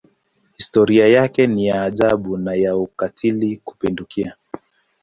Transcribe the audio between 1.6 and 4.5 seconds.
ya aibu na ya ukatili kupindukia.